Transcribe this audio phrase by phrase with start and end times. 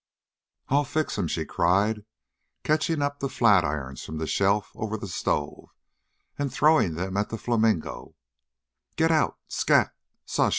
[0.69, 2.05] "I'll fix him!" she cried,
[2.63, 5.69] catching up the flatirons from the shelf over the stove
[6.39, 8.15] and throwing them at the flamingo.
[8.95, 9.37] "Get out!
[9.47, 9.93] Scat!